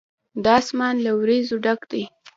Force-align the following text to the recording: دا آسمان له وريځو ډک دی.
دا 0.43 0.53
آسمان 0.63 0.95
له 1.05 1.11
وريځو 1.19 1.55
ډک 1.65 1.81
دی. 1.91 2.03